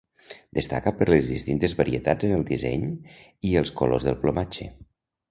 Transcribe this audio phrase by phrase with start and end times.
[0.57, 2.87] Destaca per les distintes varietats en el disseny
[3.51, 4.67] i els colors del plomatge.